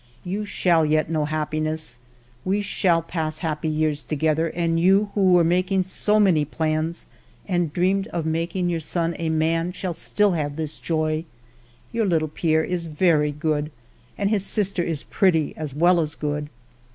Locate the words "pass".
3.03-3.37